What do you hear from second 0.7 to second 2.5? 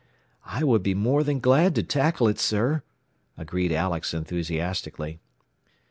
be more than glad to tackle it,